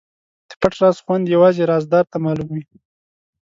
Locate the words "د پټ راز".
0.49-0.97